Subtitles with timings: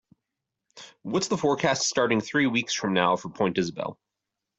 [1.03, 3.99] what is the forecast starting three weeks from now for Point Isabel